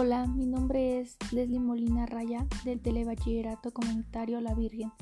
[0.00, 4.92] Hola, mi nombre es Leslie Molina Raya del Telebachillerato Comunitario La Virgen.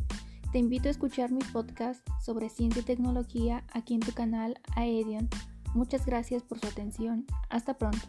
[0.53, 5.29] Te invito a escuchar mi podcast sobre ciencia y tecnología aquí en tu canal Aedion.
[5.75, 7.27] Muchas gracias por su atención.
[7.51, 8.09] Hasta pronto.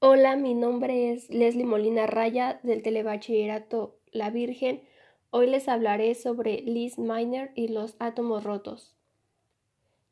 [0.00, 4.82] Hola, mi nombre es Leslie Molina Raya del Telebachillerato La Virgen.
[5.30, 8.99] Hoy les hablaré sobre Liz Miner y los átomos rotos.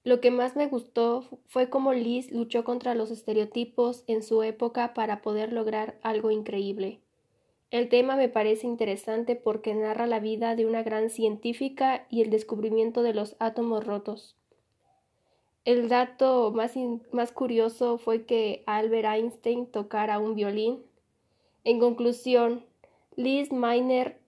[0.08, 4.94] Lo que más me gustó fue cómo Liz luchó contra los estereotipos en su época
[4.94, 7.02] para poder lograr algo increíble.
[7.70, 12.30] El tema me parece interesante porque narra la vida de una gran científica y el
[12.30, 14.34] descubrimiento de los átomos rotos.
[15.66, 16.72] El dato más,
[17.12, 20.82] más curioso fue que Albert Einstein tocara un violín.
[21.64, 22.64] En conclusión,
[23.14, 24.18] Liz Miner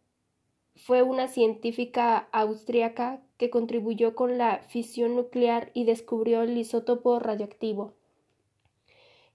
[0.84, 7.94] fue una científica austríaca que contribuyó con la fisión nuclear y descubrió el isótopo radioactivo.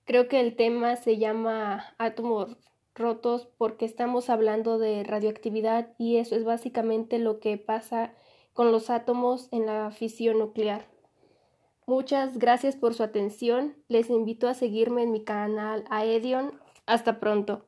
[0.05, 2.57] Creo que el tema se llama átomos
[2.93, 8.13] rotos porque estamos hablando de radioactividad y eso es básicamente lo que pasa
[8.53, 10.87] con los átomos en la fisión nuclear.
[11.87, 13.75] Muchas gracias por su atención.
[13.87, 16.59] Les invito a seguirme en mi canal Aedion.
[16.85, 17.65] Hasta pronto.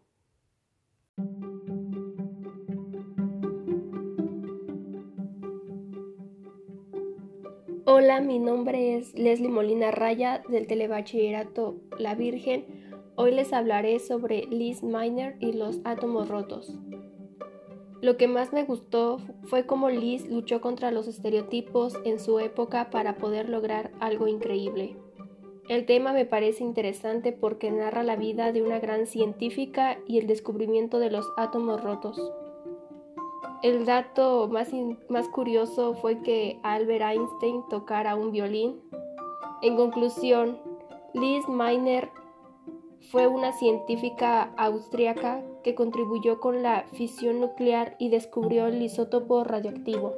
[7.90, 12.66] Hola, mi nombre es Leslie Molina Raya del Telebachillerato La Virgen.
[13.16, 16.78] Hoy les hablaré sobre Liz Miner y los átomos rotos.
[18.02, 22.90] Lo que más me gustó fue cómo Liz luchó contra los estereotipos en su época
[22.90, 24.98] para poder lograr algo increíble.
[25.70, 30.28] El tema me parece interesante porque narra la vida de una gran científica y el
[30.28, 32.34] descubrimiento de los átomos rotos.
[33.64, 34.70] El dato más,
[35.10, 38.80] más curioso fue que Albert Einstein tocara un violín.
[39.64, 40.60] En conclusión,
[41.14, 42.10] Liz Miner
[43.12, 50.14] fue una científica austríaca que contribuyó con la fisión nuclear y descubrió el isótopo radioactivo.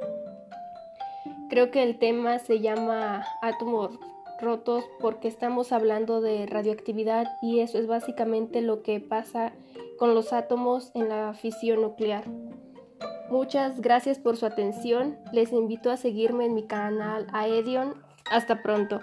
[1.48, 3.98] Creo que el tema se llama átomos
[4.40, 9.52] rotos porque estamos hablando de radioactividad y eso es básicamente lo que pasa
[9.98, 12.24] con los átomos en la fisión nuclear.
[13.30, 15.16] Muchas gracias por su atención.
[15.32, 17.94] Les invito a seguirme en mi canal Aedion.
[18.28, 19.00] Hasta pronto.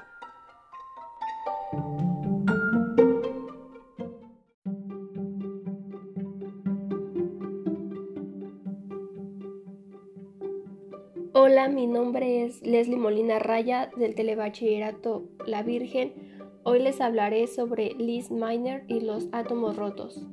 [11.32, 16.14] Hola, mi nombre es Leslie Molina Raya del Telebachillerato La Virgen.
[16.64, 20.28] Hoy les hablaré sobre Liz Miner y los átomos rotos.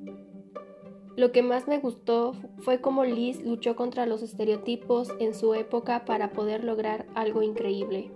[1.17, 6.05] Lo que más me gustó fue cómo Liz luchó contra los estereotipos en su época
[6.05, 8.11] para poder lograr algo increíble.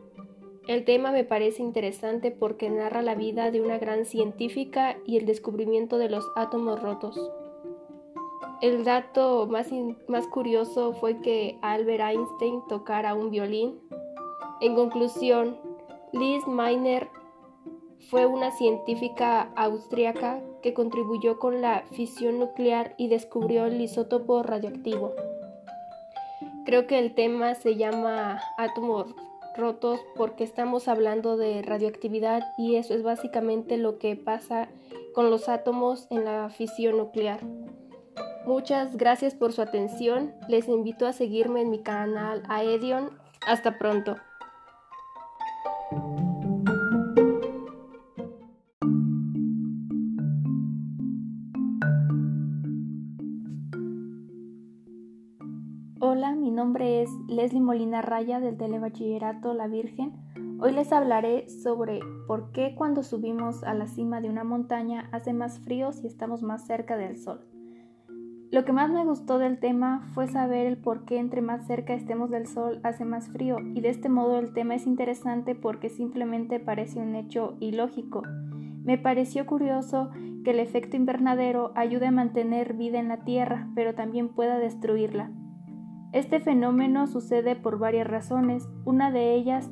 [0.66, 5.26] El tema me parece interesante porque narra la vida de una gran científica y el
[5.26, 7.30] descubrimiento de los átomos rotos.
[8.60, 9.68] El dato más,
[10.08, 13.78] más curioso fue que Albert Einstein tocara un violín.
[14.60, 15.56] En conclusión,
[16.12, 17.08] Liz Miner
[18.10, 25.14] fue una científica austríaca que contribuyó con la fisión nuclear y descubrió el isótopo radioactivo.
[26.64, 29.14] Creo que el tema se llama átomos
[29.56, 34.68] rotos porque estamos hablando de radioactividad y eso es básicamente lo que pasa
[35.14, 37.40] con los átomos en la fisión nuclear.
[38.46, 40.34] Muchas gracias por su atención.
[40.48, 43.10] Les invito a seguirme en mi canal Aedion.
[43.46, 44.16] Hasta pronto.
[56.18, 60.14] Hola, mi nombre es Leslie Molina Raya del Telebachillerato La Virgen.
[60.58, 65.32] Hoy les hablaré sobre por qué cuando subimos a la cima de una montaña hace
[65.32, 67.46] más frío si estamos más cerca del sol.
[68.50, 71.94] Lo que más me gustó del tema fue saber el por qué entre más cerca
[71.94, 75.88] estemos del sol hace más frío y de este modo el tema es interesante porque
[75.88, 78.24] simplemente parece un hecho ilógico.
[78.82, 80.10] Me pareció curioso
[80.42, 85.30] que el efecto invernadero ayude a mantener vida en la Tierra, pero también pueda destruirla.
[86.12, 88.68] Este fenómeno sucede por varias razones.
[88.84, 89.70] Una de ellas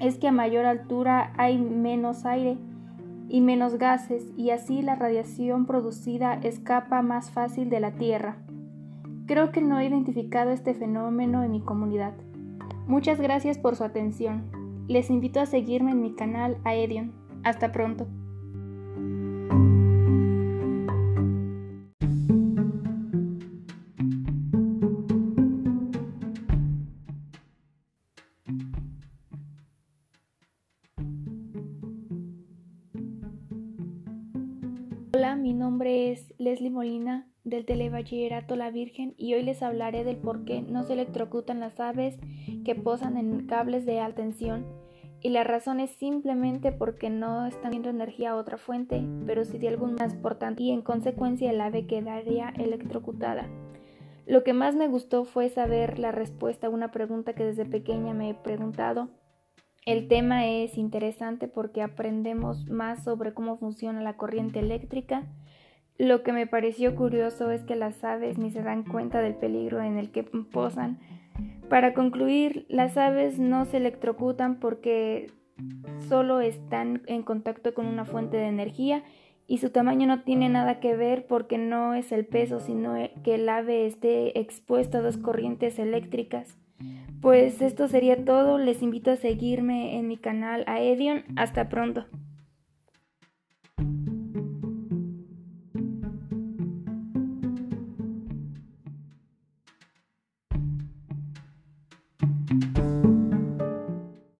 [0.00, 2.56] es que a mayor altura hay menos aire
[3.28, 8.38] y menos gases y así la radiación producida escapa más fácil de la Tierra.
[9.26, 12.14] Creo que no he identificado este fenómeno en mi comunidad.
[12.86, 14.50] Muchas gracias por su atención.
[14.88, 17.12] Les invito a seguirme en mi canal Aedion.
[17.44, 18.06] Hasta pronto.
[35.30, 40.84] Es Leslie Molina del Telebachillerato La Virgen y hoy les hablaré del por qué no
[40.84, 42.16] se electrocutan las aves
[42.64, 44.64] que posan en cables de alta tensión.
[45.20, 49.58] Y la razón es simplemente porque no están viendo energía a otra fuente, pero sí
[49.58, 53.46] de algún más importante y en consecuencia el ave quedaría electrocutada.
[54.26, 58.14] Lo que más me gustó fue saber la respuesta a una pregunta que desde pequeña
[58.14, 59.10] me he preguntado
[59.88, 65.24] el tema es interesante porque aprendemos más sobre cómo funciona la corriente eléctrica.
[65.96, 69.80] Lo que me pareció curioso es que las aves ni se dan cuenta del peligro
[69.80, 70.98] en el que posan.
[71.70, 75.32] Para concluir, las aves no se electrocutan porque
[76.06, 79.04] solo están en contacto con una fuente de energía
[79.46, 82.94] y su tamaño no tiene nada que ver porque no es el peso, sino
[83.24, 86.58] que el ave esté expuesto a dos corrientes eléctricas.
[87.20, 88.58] Pues esto sería todo.
[88.58, 91.24] Les invito a seguirme en mi canal Aedion.
[91.36, 92.06] Hasta pronto.